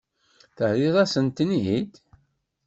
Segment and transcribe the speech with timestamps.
[0.57, 1.93] Terriḍ-asent-ten-id?